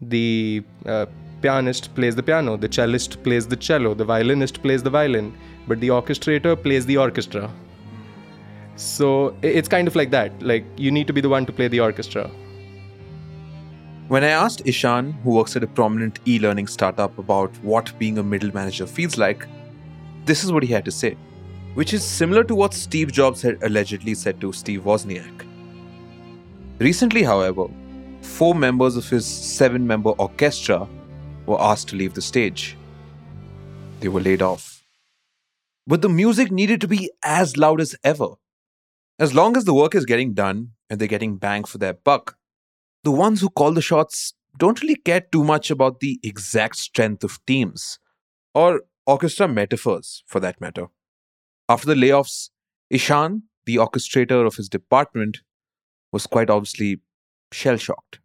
[0.00, 1.06] the uh,
[1.42, 5.80] pianist plays the piano, the cellist plays the cello, the violinist plays the violin, but
[5.80, 7.50] the orchestrator plays the orchestra.
[8.76, 10.42] So it's kind of like that.
[10.42, 12.30] Like you need to be the one to play the orchestra.
[14.08, 18.18] When I asked Ishaan, who works at a prominent e learning startup, about what being
[18.18, 19.48] a middle manager feels like,
[20.26, 21.16] this is what he had to say,
[21.74, 25.44] which is similar to what Steve Jobs had allegedly said to Steve Wozniak.
[26.78, 27.66] Recently, however,
[28.20, 30.88] four members of his seven member orchestra
[31.46, 32.76] were asked to leave the stage.
[34.00, 34.82] They were laid off.
[35.86, 38.30] But the music needed to be as loud as ever.
[39.18, 42.36] As long as the work is getting done and they're getting bang for their buck,
[43.04, 47.22] the ones who call the shots don't really care too much about the exact strength
[47.22, 47.98] of teams
[48.54, 50.86] or orchestra metaphors for that matter.
[51.68, 52.50] After the layoffs,
[52.92, 55.38] Ishaan, the orchestrator of his department,
[56.12, 57.00] was quite obviously
[57.52, 58.18] shell shocked.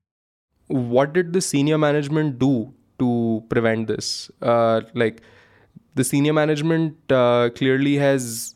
[0.67, 4.31] What did the senior management do to prevent this?
[4.41, 5.21] Uh, like,
[5.95, 8.55] the senior management uh, clearly has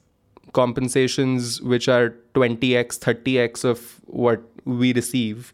[0.53, 5.53] compensations which are 20x, 30x of what we receive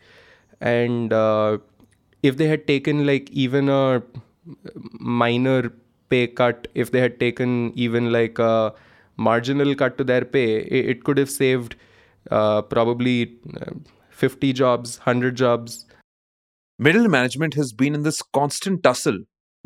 [0.61, 1.57] and uh,
[2.21, 4.01] if they had taken like even a
[4.99, 5.71] minor
[6.09, 8.73] pay cut if they had taken even like a
[9.17, 11.75] marginal cut to their pay it, it could have saved
[12.29, 13.71] uh, probably uh,
[14.23, 15.85] 50 jobs 100 jobs
[16.89, 19.19] middle management has been in this constant tussle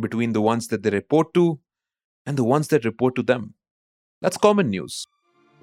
[0.07, 1.59] between the ones that they report to
[2.25, 3.53] and the ones that report to them
[4.21, 5.05] that's common news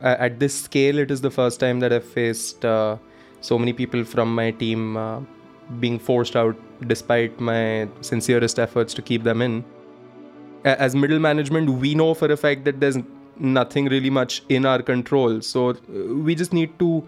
[0.01, 2.97] at this scale it is the first time that i've faced uh,
[3.41, 5.21] so many people from my team uh,
[5.81, 9.65] being forced out despite my sincerest efforts to keep them in.
[10.65, 12.99] As middle management, we know for a fact that there's
[13.39, 15.41] nothing really much in our control.
[15.41, 15.75] So uh,
[16.15, 17.07] we just need to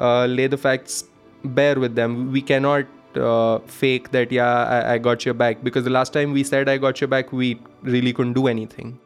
[0.00, 1.04] uh, lay the facts
[1.44, 2.32] bare with them.
[2.32, 5.62] We cannot uh, fake that, yeah, I-, I got your back.
[5.62, 8.98] Because the last time we said I got your back, we really couldn't do anything.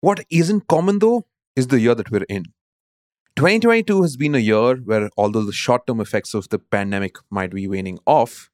[0.00, 1.26] What isn't common though
[1.56, 2.44] is the year that we're in.
[3.36, 7.52] 2022 has been a year where, although the short term effects of the pandemic might
[7.52, 8.50] be waning off,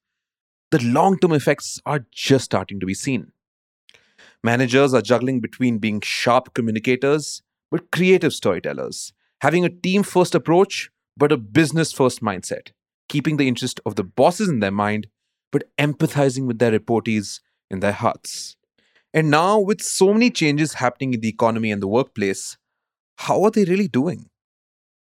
[0.71, 3.31] the long term effects are just starting to be seen.
[4.43, 10.89] Managers are juggling between being sharp communicators but creative storytellers, having a team first approach
[11.17, 12.71] but a business first mindset,
[13.09, 15.07] keeping the interest of the bosses in their mind
[15.51, 18.55] but empathizing with their reportees in their hearts.
[19.13, 22.57] And now, with so many changes happening in the economy and the workplace,
[23.17, 24.29] how are they really doing?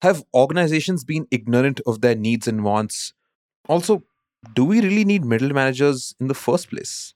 [0.03, 3.13] Have organizations been ignorant of their needs and wants?
[3.67, 4.03] Also,
[4.53, 7.15] do we really need middle managers in the first place?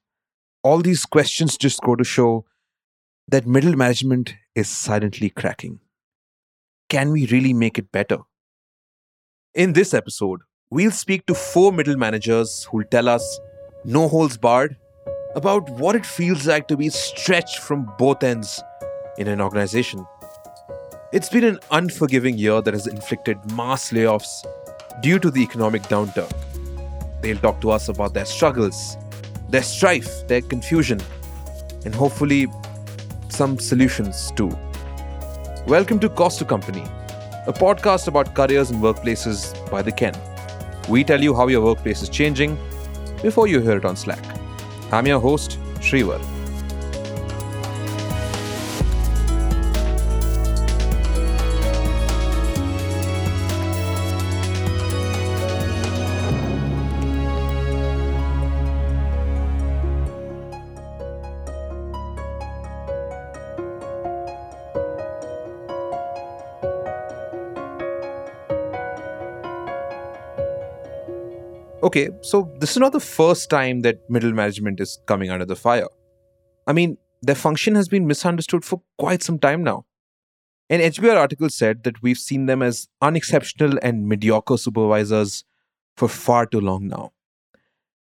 [0.64, 2.46] All these questions just go to show
[3.28, 5.82] that middle management is silently cracking.
[6.92, 8.18] Can we really make it better?
[9.56, 13.40] In this episode, we'll speak to four middle managers who'll tell us,
[13.86, 14.76] no holds barred,
[15.34, 18.62] about what it feels like to be stretched from both ends
[19.18, 20.06] in an organization.
[21.14, 24.44] It's been an unforgiving year that has inflicted mass layoffs
[25.02, 26.30] due to the economic downturn.
[27.22, 28.98] They'll talk to us about their struggles,
[29.48, 31.00] their strife, their confusion,
[31.86, 32.48] and hopefully
[33.30, 34.52] some solutions too.
[35.68, 36.84] Welcome to Cost to Company,
[37.46, 40.14] a podcast about careers and workplaces by the Ken.
[40.90, 42.58] We tell you how your workplace is changing
[43.22, 44.24] before you hear it on Slack.
[44.92, 46.31] I'm your host, Shreevar.
[71.84, 75.56] Okay, so this is not the first time that middle management is coming under the
[75.56, 75.88] fire.
[76.68, 79.86] I mean, their function has been misunderstood for quite some time now.
[80.70, 85.44] An HBR article said that we've seen them as unexceptional and mediocre supervisors
[85.98, 87.14] for far too long now.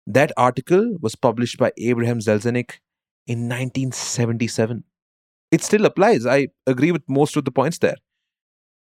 [0.05, 2.79] That article was published by Abraham Zaleznik
[3.27, 4.83] in 1977.
[5.51, 6.25] It still applies.
[6.25, 7.97] I agree with most of the points there.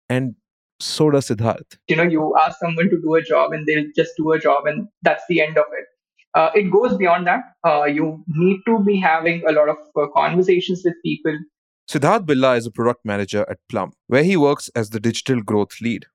[0.09, 0.37] And
[0.81, 1.77] so does Siddharth.
[1.89, 4.67] You know, you ask someone to do a job and they'll just do a job
[4.67, 5.87] and that's the end of it.
[6.35, 7.43] Uh, it goes beyond that.
[7.67, 11.37] Uh, you need to be having a lot of uh, conversations with people.
[11.91, 15.81] Siddharth Billa is a product manager at Plum, where he works as the digital growth
[15.81, 16.07] lead.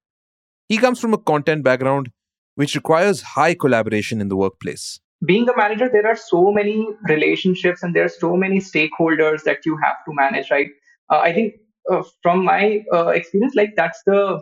[0.70, 2.12] He comes from a content background
[2.56, 5.00] which requires high collaboration in the workplace.
[5.26, 9.60] Being a manager, there are so many relationships and there are so many stakeholders that
[9.64, 10.68] you have to manage, right?
[11.12, 11.54] Uh, I think
[11.92, 14.42] uh, from my uh, experience, like that's the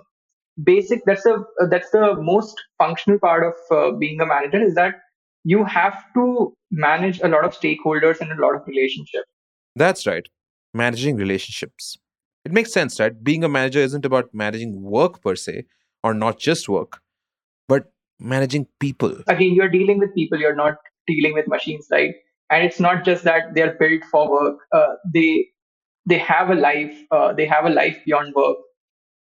[0.63, 4.75] basic that's the uh, that's the most functional part of uh, being a manager is
[4.75, 4.95] that
[5.43, 9.29] you have to manage a lot of stakeholders and a lot of relationships
[9.75, 10.27] That's right.
[10.73, 11.97] Managing relationships.
[12.45, 13.23] It makes sense, right?
[13.23, 15.65] Being a manager isn't about managing work per se,
[16.03, 16.99] or not just work,
[17.67, 19.13] but managing people.
[19.27, 20.75] again you're dealing with people you're not
[21.07, 22.15] dealing with machines right
[22.49, 25.45] and it's not just that they're built for work uh, they
[26.05, 28.57] they have a life uh, they have a life beyond work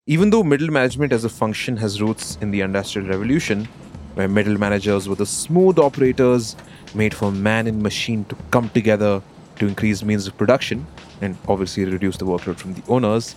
[0.06, 3.66] Even though middle management as a function has roots in the Industrial Revolution,
[4.14, 6.56] where middle managers were the smooth operators
[6.94, 9.22] made for man and machine to come together
[9.60, 10.86] to increase means of production
[11.20, 13.36] and obviously reduce the workload from the owners,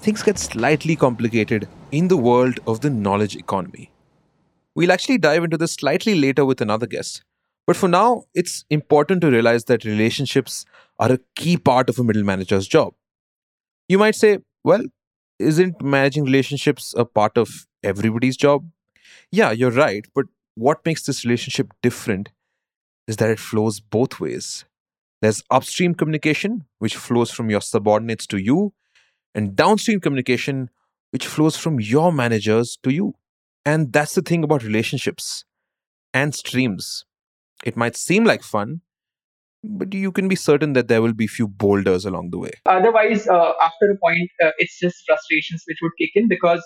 [0.00, 3.90] things get slightly complicated in the world of the knowledge economy.
[4.74, 7.24] We'll actually dive into this slightly later with another guest.
[7.66, 10.64] But for now, it's important to realize that relationships
[10.98, 12.94] are a key part of a middle manager's job.
[13.88, 14.82] You might say, well,
[15.38, 18.68] isn't managing relationships a part of everybody's job?
[19.32, 20.06] Yeah, you're right.
[20.14, 22.30] But what makes this relationship different
[23.06, 24.64] is that it flows both ways.
[25.22, 28.72] There's upstream communication, which flows from your subordinates to you,
[29.34, 30.70] and downstream communication,
[31.10, 33.14] which flows from your managers to you.
[33.64, 35.44] And that's the thing about relationships
[36.14, 37.04] and streams.
[37.64, 38.80] It might seem like fun,
[39.62, 42.52] but you can be certain that there will be few boulders along the way.
[42.66, 46.62] otherwise uh, after a point uh, it's just frustrations which would kick in because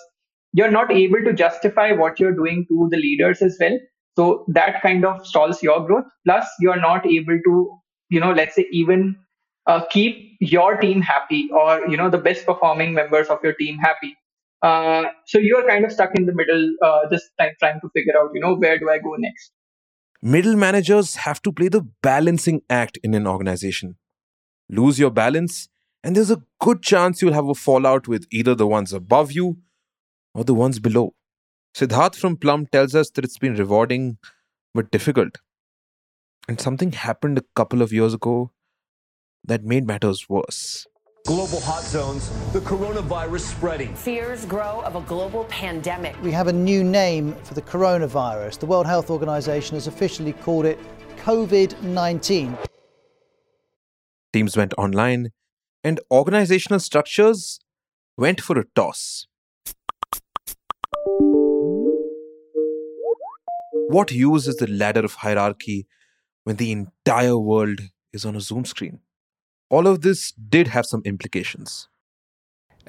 [0.53, 3.77] you're not able to justify what you're doing to the leaders as well.
[4.17, 6.05] So that kind of stalls your growth.
[6.25, 9.15] Plus you're not able to you know let's say even
[9.67, 13.77] uh, keep your team happy or you know the best performing members of your team
[13.77, 14.15] happy.
[14.61, 18.13] Uh, so you're kind of stuck in the middle uh, just trying, trying to figure
[18.19, 19.51] out you know where do i go next
[20.21, 23.97] Middle managers have to play the balancing act in an organization.
[24.69, 25.69] Lose your balance,
[26.03, 29.57] and there's a good chance you'll have a fallout with either the ones above you
[30.33, 31.13] or the ones below.
[31.75, 34.17] Siddharth from Plum tells us that it's been rewarding
[34.73, 35.37] but difficult.
[36.47, 38.51] And something happened a couple of years ago
[39.43, 40.87] that made matters worse.
[41.25, 43.95] Global hot zones, the coronavirus spreading.
[43.95, 46.15] Fears grow of a global pandemic.
[46.21, 48.59] We have a new name for the coronavirus.
[48.59, 50.77] The World Health Organization has officially called it
[51.23, 52.55] COVID 19.
[54.33, 55.31] Teams went online,
[55.83, 57.59] and organizational structures
[58.15, 59.25] went for a toss.
[63.89, 65.87] What use is the ladder of hierarchy
[66.43, 67.79] when the entire world
[68.13, 68.99] is on a Zoom screen?
[69.75, 71.75] All of this did have some implications.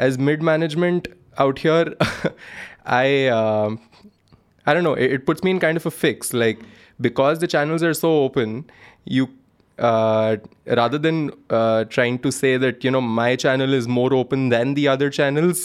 [0.05, 1.07] as mid management
[1.45, 1.85] out here
[2.97, 3.05] i
[3.37, 3.77] um
[4.67, 6.33] i don't know it, it puts me in kind of a fix.
[6.43, 6.61] Like
[7.07, 8.53] because the channels are so open
[9.17, 9.29] you
[9.79, 10.37] uh,
[10.81, 14.75] rather than uh, trying to say that you know my channel is more open than
[14.81, 15.65] the other channels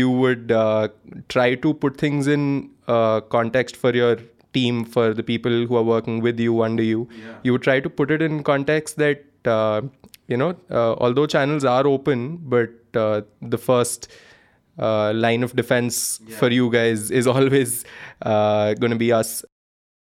[0.00, 0.88] you would uh,
[1.36, 2.46] try to put things in
[2.88, 4.16] uh, context for your
[4.58, 7.08] team for the people who are working with you under you.
[7.42, 11.86] You would try to put it in context that you know uh, although channels are
[11.86, 14.08] open but uh, the first
[14.78, 17.84] uh, line of defense for you guys is always
[18.22, 19.44] uh, going to be us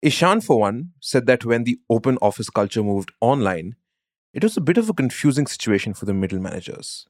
[0.05, 3.75] Ishaan, for one, said that when the open office culture moved online,
[4.33, 7.07] it was a bit of a confusing situation for the middle managers.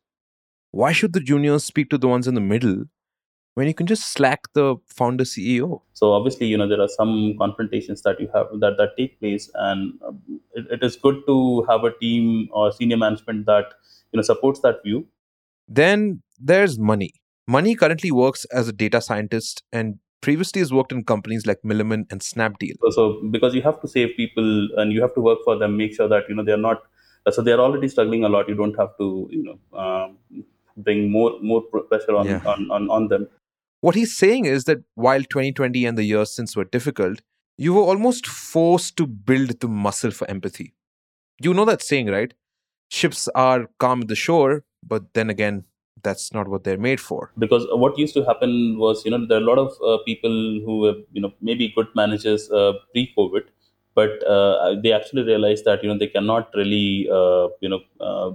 [0.71, 2.85] Why should the juniors speak to the ones in the middle
[3.59, 4.65] when you can just slack the
[5.01, 5.81] founder CEO?
[6.01, 7.13] so obviously you know there are some
[7.43, 11.37] confrontations that you have that that take place and um, it, it is good to
[11.69, 13.77] have a team or senior management that
[14.13, 15.05] you know supports that view
[15.77, 16.03] Then
[16.49, 17.13] there's Money.
[17.55, 19.95] Money currently works as a data scientist and
[20.27, 22.77] previously has worked in companies like Milliman and Snapdeal.
[22.85, 23.05] so, so
[23.37, 26.09] because you have to save people and you have to work for them make sure
[26.15, 26.83] that you know they're not
[27.37, 29.09] so they're already struggling a lot you don't have to
[29.39, 30.45] you know um,
[30.89, 32.43] bring more more pressure on, Yeah.
[32.55, 33.27] on, on on them
[33.87, 37.21] What he's saying is that while 2020 and the years since were difficult,
[37.57, 40.75] you were almost forced to build the muscle for empathy.
[41.41, 42.35] You know that saying, right?
[42.89, 45.67] Ships are calm at the shore, but then again,
[46.03, 47.31] that's not what they're made for.
[47.39, 50.35] because what used to happen was you know there are a lot of uh, people
[50.65, 53.45] who were you know maybe good managers uh, pre-covid
[54.01, 58.31] but uh, they actually realized that you know they cannot really uh, you know uh,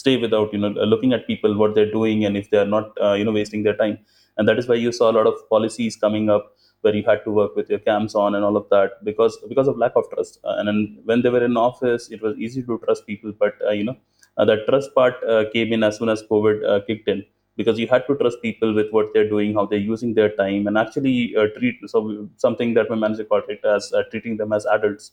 [0.00, 3.12] stay without you know looking at people what they're doing and if they're not uh,
[3.12, 3.96] you know wasting their time
[4.36, 7.22] and that is why you saw a lot of policies coming up where you had
[7.24, 10.08] to work with your cams on and all of that because because of lack of
[10.12, 13.32] trust uh, and then when they were in office it was easy to trust people
[13.38, 13.96] but uh, you know
[14.38, 17.24] uh, that trust part uh, came in as soon as covid uh, kicked in
[17.56, 20.66] because you had to trust people with what they're doing how they're using their time
[20.66, 24.66] and actually uh, treat so something that my manager called it as treating them as
[24.66, 25.12] adults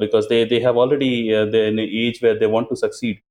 [0.00, 3.22] because they they have already they're in an age where they want to succeed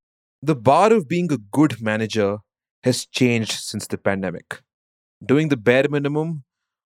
[0.48, 2.38] The bar of being a good manager
[2.82, 4.60] has changed since the pandemic.
[5.26, 6.44] Doing the bare minimum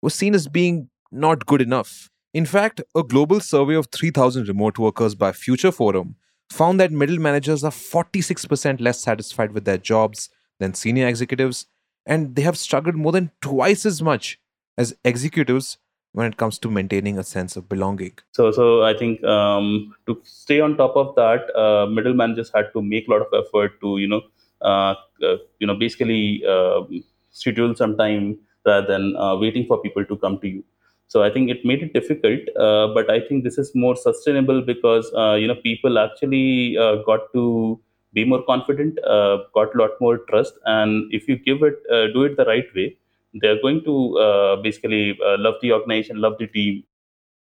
[0.01, 2.09] was seen as being not good enough.
[2.33, 6.15] In fact, a global survey of 3,000 remote workers by Future Forum
[6.49, 11.65] found that middle managers are 46% less satisfied with their jobs than senior executives,
[12.05, 14.39] and they have struggled more than twice as much
[14.77, 15.77] as executives
[16.13, 18.13] when it comes to maintaining a sense of belonging.
[18.33, 22.71] So, so I think um, to stay on top of that, uh, middle managers had
[22.73, 24.21] to make a lot of effort to, you know,
[24.61, 30.05] uh, uh, you know, basically um, schedule some time rather than uh, waiting for people
[30.05, 30.63] to come to you.
[31.07, 34.61] So I think it made it difficult, uh, but I think this is more sustainable
[34.61, 37.79] because uh, you know people actually got to
[38.13, 41.81] be more confident, got a lot more trust, and if you give it,
[42.13, 42.95] do it the right way,
[43.33, 46.83] they're going to uh, basically uh, love the organization, love the team.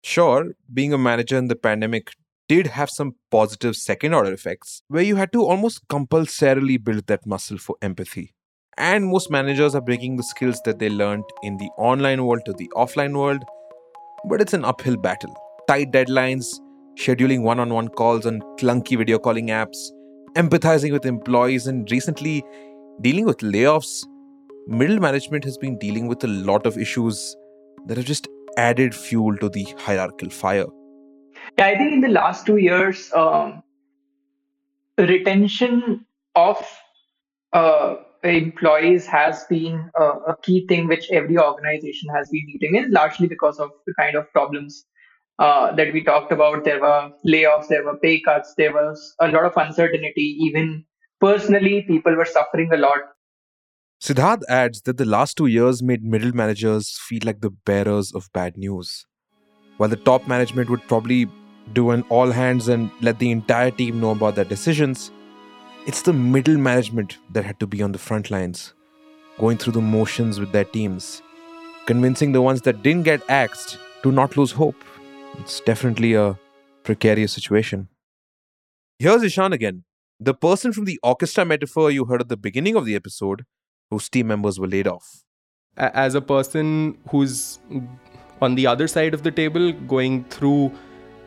[0.03, 2.11] Sure, being a manager in the pandemic
[2.47, 7.25] did have some positive second order effects where you had to almost compulsorily build that
[7.25, 8.33] muscle for empathy.
[8.77, 12.53] And most managers are bringing the skills that they learned in the online world to
[12.53, 13.43] the offline world,
[14.25, 15.35] but it's an uphill battle.
[15.67, 16.59] Tight deadlines,
[16.95, 19.77] scheduling one on one calls on clunky video calling apps,
[20.35, 22.43] empathizing with employees, and recently
[23.01, 24.03] dealing with layoffs
[24.67, 27.35] middle management has been dealing with a lot of issues
[27.87, 30.65] that have just added fuel to the hierarchical fire.
[31.57, 33.63] Yeah, I think in the last two years, um,
[34.97, 36.63] retention of
[37.53, 42.91] uh, employees has been a, a, key thing which every organization has been dealing in,
[42.91, 44.85] largely because of the kind of problems
[45.39, 46.63] uh, that we talked about.
[46.63, 50.37] There were layoffs, there were pay cuts, there was a lot of uncertainty.
[50.41, 50.85] Even
[51.19, 52.99] personally, people were suffering a lot
[54.01, 58.31] Siddharth adds that the last two years made middle managers feel like the bearers of
[58.33, 59.05] bad news.
[59.77, 61.27] While the top management would probably
[61.73, 65.11] do an all hands and let the entire team know about their decisions,
[65.85, 68.73] it's the middle management that had to be on the front lines,
[69.39, 71.21] going through the motions with their teams,
[71.85, 74.75] convincing the ones that didn't get axed to not lose hope.
[75.39, 76.37] It's definitely a
[76.83, 77.87] precarious situation.
[78.99, 79.83] Here's Ishaan again,
[80.19, 83.45] the person from the orchestra metaphor you heard at the beginning of the episode
[83.89, 85.23] whose team members were laid off.
[85.77, 87.59] As a person who's
[88.41, 90.71] on the other side of the table, going through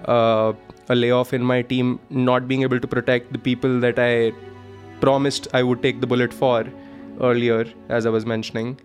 [0.05, 0.53] uh,
[0.89, 4.33] a layoff in my team, not being able to protect the people that I
[5.01, 6.67] promised I would take the bullet for
[7.21, 8.79] earlier, as I was mentioning.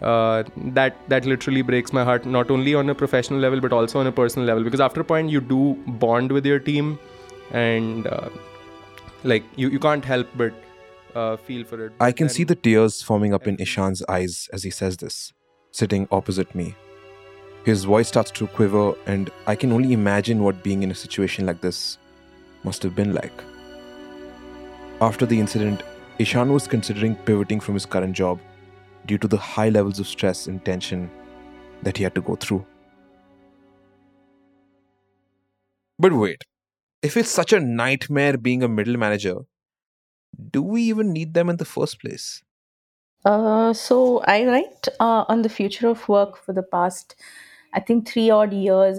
[0.00, 4.00] Uh, that that literally breaks my heart not only on a professional level but also
[4.00, 6.98] on a personal level because after a point you do bond with your team
[7.50, 8.30] and uh,
[9.24, 10.54] like you, you can't help but
[11.14, 11.92] uh, feel for it.
[12.00, 15.34] I can see the tears forming up in Ishaan's eyes as he says this,
[15.70, 16.74] sitting opposite me.
[17.64, 21.44] His voice starts to quiver, and I can only imagine what being in a situation
[21.44, 21.98] like this
[22.64, 23.44] must have been like.
[25.00, 25.82] After the incident,
[26.18, 28.40] Ishaan was considering pivoting from his current job
[29.06, 31.10] due to the high levels of stress and tension
[31.82, 32.64] that he had to go through.
[35.98, 36.44] But wait,
[37.02, 39.36] if it's such a nightmare being a middle manager,
[40.50, 42.42] do we even need them in the first place?
[43.24, 47.16] Uh, so I write uh, on the future of work for the past,
[47.72, 48.98] I think, three odd years,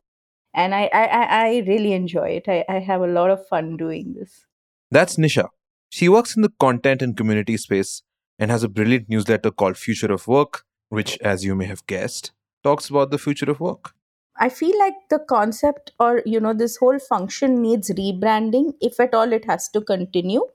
[0.54, 1.06] and I I,
[1.46, 2.46] I really enjoy it.
[2.48, 4.46] I, I have a lot of fun doing this.
[4.90, 5.48] That's Nisha.
[5.90, 8.02] She works in the content and community space
[8.40, 12.32] and has a brilliant newsletter called Future of Work, which, as you may have guessed,
[12.64, 13.94] talks about the future of work.
[14.38, 19.14] I feel like the concept or you know this whole function needs rebranding if at
[19.14, 20.46] all it has to continue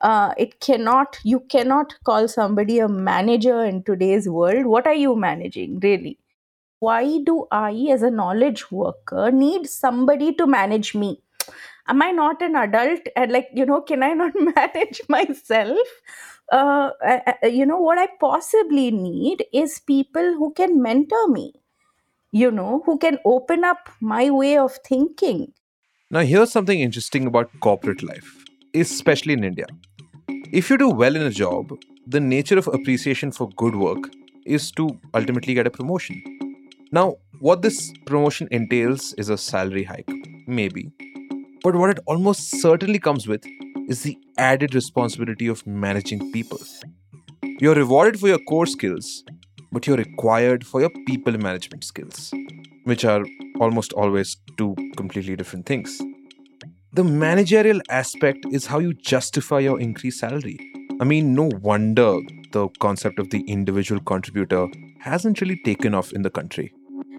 [0.00, 5.16] uh, it cannot you cannot call somebody a manager in today's world what are you
[5.16, 6.18] managing really
[6.80, 11.22] why do i as a knowledge worker need somebody to manage me?
[11.88, 13.00] Am i not an adult?
[13.16, 15.78] And like you know can i not manage myself?
[16.50, 16.90] Uh,
[17.42, 21.52] you know what i possibly need is people who can mentor me
[22.32, 25.52] you know who can open up my way of thinking.
[26.10, 28.44] Now here's something interesting about corporate life
[28.74, 29.66] especially in india.
[30.52, 31.72] If you do well in a job,
[32.06, 34.10] the nature of appreciation for good work
[34.46, 36.22] is to ultimately get a promotion.
[36.90, 40.10] Now, what this promotion entails is a salary hike,
[40.46, 40.90] maybe.
[41.62, 43.44] But what it almost certainly comes with
[43.88, 46.58] is the added responsibility of managing people.
[47.60, 49.22] You're rewarded for your core skills,
[49.70, 52.32] but you're required for your people management skills,
[52.84, 53.24] which are
[53.60, 56.00] almost always two completely different things.
[56.94, 60.58] The managerial aspect is how you justify your increased salary.
[61.00, 62.18] I mean, no wonder
[62.52, 64.68] the concept of the individual contributor
[65.00, 66.72] hasn't really taken off in the country.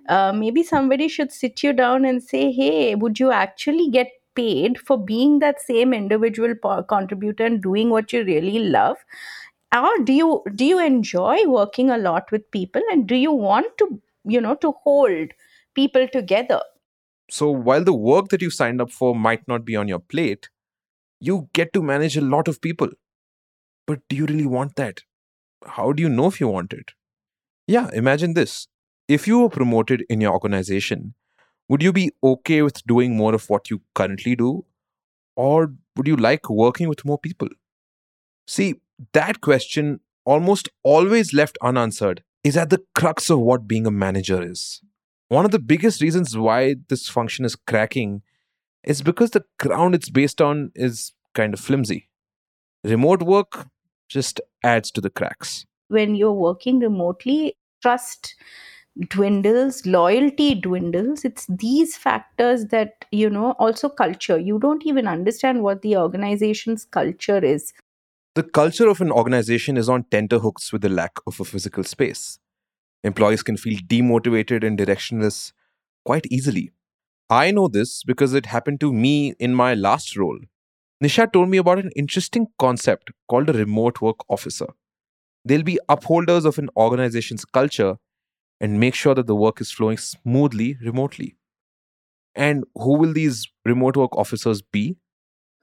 [0.10, 4.80] Uh, maybe somebody should sit you down and say, hey, would you actually get paid
[4.80, 6.56] for being that same individual
[6.89, 8.98] contributor and doing what you really love?
[9.75, 13.68] or do you do you enjoy working a lot with people and do you want
[13.78, 13.88] to
[14.25, 15.30] you know to hold
[15.75, 16.62] people together
[17.30, 20.50] So while the work that you signed up for might not be on your plate,
[21.20, 22.89] you get to manage a lot of people.
[23.88, 25.01] But do you really want that?
[25.66, 26.94] How do you know if you want it?
[27.68, 28.68] Yeah, imagine this.
[29.10, 31.16] If you were promoted in your organization,
[31.68, 34.66] would you be okay with doing more of what you currently do?
[35.36, 37.50] Or would you like working with more people?
[38.48, 38.75] See,
[39.13, 44.42] that question, almost always left unanswered, is at the crux of what being a manager
[44.44, 44.82] is.
[45.30, 48.22] One of the biggest reasons why this function is cracking
[48.84, 52.10] is because the ground it's based on is kind of flimsy.
[52.84, 53.68] Remote work
[54.08, 55.66] just adds to the cracks.
[55.88, 58.36] when you're working remotely trust
[59.08, 65.63] dwindles loyalty dwindles it's these factors that you know also culture you don't even understand
[65.63, 67.72] what the organization's culture is
[68.38, 72.22] The culture of an organization is on tenterhooks with the lack of a physical space.
[73.10, 75.39] Employees can feel demotivated and directionless
[76.10, 76.63] quite easily.
[77.38, 79.13] I know this because it happened to me
[79.48, 80.39] in my last role.
[81.08, 84.70] Nisha told me about an interesting concept called a remote work officer.
[85.46, 87.91] They'll be upholders of an organization's culture
[88.60, 91.36] and make sure that the work is flowing smoothly remotely.
[92.36, 94.98] And who will these remote work officers be?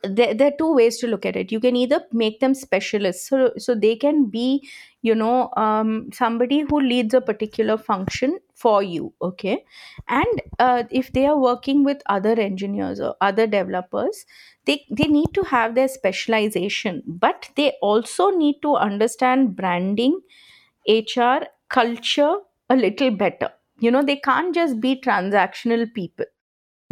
[0.02, 3.28] there, there are two ways to look at it you can either make them specialists
[3.28, 4.68] so so they can be
[5.02, 9.64] you know um, somebody who leads a particular function for you okay
[10.06, 14.26] and uh, if they are working with other engineers or other developers
[14.66, 20.20] they they need to have their specialization but they also need to understand branding
[20.88, 22.36] hr culture
[22.70, 26.26] a little better you know they can't just be transactional people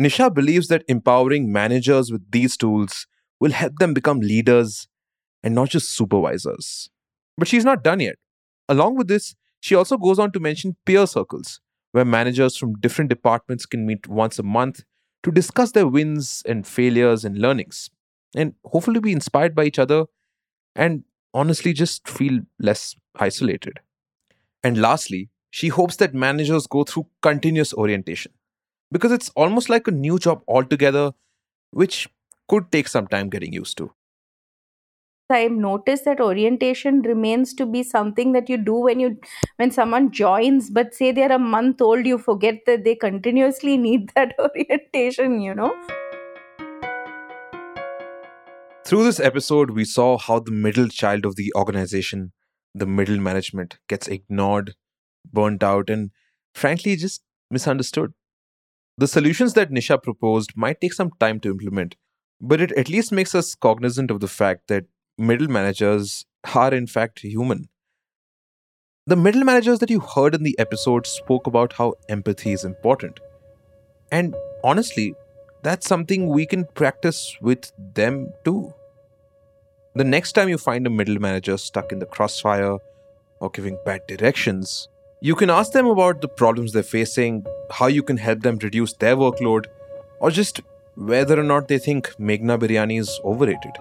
[0.00, 3.06] Nisha believes that empowering managers with these tools
[3.38, 4.88] will help them become leaders
[5.42, 6.90] and not just supervisors.
[7.38, 8.16] But she's not done yet.
[8.68, 11.60] Along with this, she also goes on to mention peer circles,
[11.92, 14.82] where managers from different departments can meet once a month
[15.22, 17.88] to discuss their wins and failures and learnings,
[18.34, 20.06] and hopefully be inspired by each other
[20.74, 23.80] and honestly just feel less isolated.
[24.62, 28.32] And lastly, she hopes that managers go through continuous orientation
[28.90, 31.12] because it's almost like a new job altogether,
[31.70, 32.08] which
[32.48, 33.92] could take some time getting used to.
[35.30, 39.16] I've noticed that orientation remains to be something that you do when you
[39.58, 44.10] when someone joins, but say they're a month old, you forget that they continuously need
[44.16, 45.72] that orientation, you know.
[48.84, 52.32] Through this episode, we saw how the middle child of the organization,
[52.74, 54.74] the middle management, gets ignored,
[55.32, 56.10] burnt out, and
[56.54, 58.12] frankly, just misunderstood.
[58.96, 61.96] The solutions that Nisha proposed might take some time to implement,
[62.40, 64.84] but it at least makes us cognizant of the fact that
[65.18, 67.68] middle managers are, in fact, human.
[69.06, 73.20] The middle managers that you heard in the episode spoke about how empathy is important.
[74.10, 75.14] And honestly,
[75.62, 78.72] that's something we can practice with them too.
[79.94, 82.78] The next time you find a middle manager stuck in the crossfire
[83.40, 84.88] or giving bad directions,
[85.24, 88.92] you can ask them about the problems they're facing, how you can help them reduce
[88.92, 89.64] their workload,
[90.20, 90.60] or just
[90.96, 93.72] whether or not they think Meghna biryani is overrated.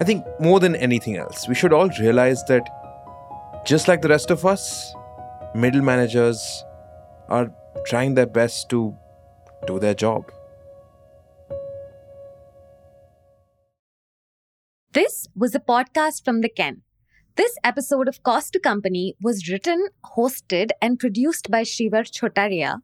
[0.00, 2.70] I think more than anything else, we should all realize that
[3.66, 4.94] just like the rest of us,
[5.56, 6.40] middle managers
[7.28, 7.52] are
[7.84, 8.94] trying their best to
[9.66, 10.30] do their job.
[14.92, 16.82] This was a podcast from the Ken.
[17.36, 22.76] This episode of Cost to Company was written, hosted, and produced by Shreevar Chhotaria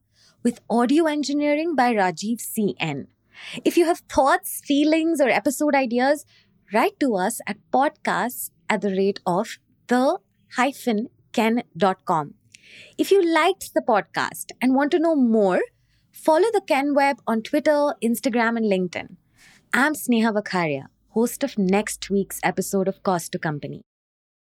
[0.43, 3.07] with audio engineering by Rajiv C.N.
[3.65, 6.27] If you have thoughts, feelings, or episode ideas,
[6.75, 10.19] write to us at podcasts at the rate of the
[10.57, 12.35] hyphen ken.com.
[12.99, 15.61] If you liked the podcast and want to know more,
[16.11, 19.15] follow the Ken Web on Twitter, Instagram, and LinkedIn.
[19.73, 23.85] I'm Sneha Vakharia, host of next week's episode of Cost to Company.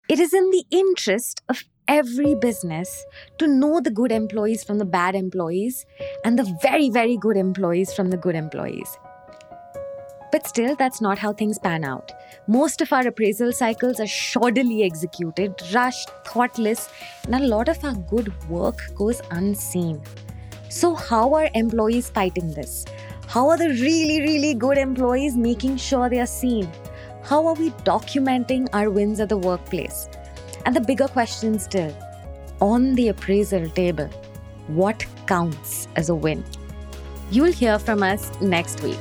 [0.09, 3.05] It is in the interest of every business
[3.37, 5.85] to know the good employees from the bad employees
[6.25, 8.97] and the very, very good employees from the good employees.
[10.29, 12.11] But still, that's not how things pan out.
[12.47, 16.89] Most of our appraisal cycles are shoddily executed, rushed, thoughtless,
[17.23, 20.01] and a lot of our good work goes unseen.
[20.67, 22.83] So, how are employees fighting this?
[23.27, 26.67] How are the really, really good employees making sure they are seen?
[27.25, 30.09] How are we documenting our wins at the workplace?
[30.65, 31.95] And the bigger question still
[32.59, 34.09] on the appraisal table,
[34.67, 36.43] what counts as a win?
[37.31, 38.99] You'll hear from us next week.